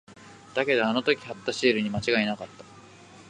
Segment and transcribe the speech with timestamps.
[0.55, 2.65] だけど、あの時貼ったシールに間違いなかった。